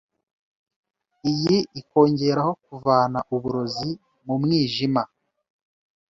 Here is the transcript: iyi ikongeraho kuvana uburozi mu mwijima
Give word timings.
iyi 1.31 1.57
ikongeraho 1.79 2.51
kuvana 2.65 3.19
uburozi 3.35 3.89
mu 4.25 4.35
mwijima 4.41 5.01